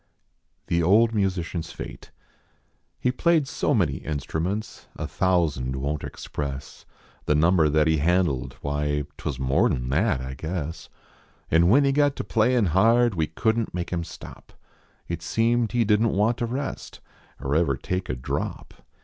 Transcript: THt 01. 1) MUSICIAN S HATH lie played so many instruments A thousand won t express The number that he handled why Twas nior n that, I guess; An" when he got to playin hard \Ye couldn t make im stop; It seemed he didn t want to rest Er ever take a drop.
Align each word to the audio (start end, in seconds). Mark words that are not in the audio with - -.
THt 0.67 0.81
01. 0.83 1.01
1) 1.11 1.15
MUSICIAN 1.21 1.59
S 1.59 1.73
HATH 1.77 2.05
lie 3.05 3.11
played 3.11 3.47
so 3.47 3.75
many 3.75 3.97
instruments 3.97 4.87
A 4.95 5.05
thousand 5.05 5.75
won 5.75 5.99
t 5.99 6.07
express 6.07 6.87
The 7.25 7.35
number 7.35 7.69
that 7.69 7.85
he 7.85 7.97
handled 7.97 8.55
why 8.61 9.03
Twas 9.17 9.37
nior 9.37 9.71
n 9.71 9.89
that, 9.89 10.19
I 10.19 10.33
guess; 10.33 10.89
An" 11.51 11.69
when 11.69 11.83
he 11.83 11.91
got 11.91 12.15
to 12.15 12.23
playin 12.23 12.65
hard 12.73 13.13
\Ye 13.15 13.27
couldn 13.27 13.65
t 13.67 13.71
make 13.75 13.93
im 13.93 14.03
stop; 14.03 14.53
It 15.07 15.21
seemed 15.21 15.71
he 15.71 15.85
didn 15.85 16.07
t 16.09 16.15
want 16.15 16.37
to 16.39 16.47
rest 16.47 16.99
Er 17.39 17.53
ever 17.55 17.77
take 17.77 18.09
a 18.09 18.15
drop. 18.15 18.73